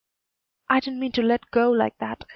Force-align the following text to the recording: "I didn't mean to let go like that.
"I 0.67 0.79
didn't 0.79 0.99
mean 0.99 1.11
to 1.11 1.21
let 1.21 1.51
go 1.51 1.69
like 1.69 1.99
that. 1.99 2.25